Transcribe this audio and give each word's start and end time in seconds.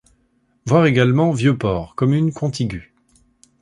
Voir 0.65 0.87
également 0.87 1.29
Vieux-Port, 1.29 1.93
commune 1.93 2.33
contiguë. 2.33 2.95